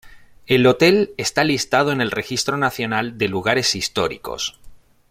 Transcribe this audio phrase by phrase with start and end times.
[0.47, 4.59] El hotel está listado en el Registro Nacional de Lugares Históricos.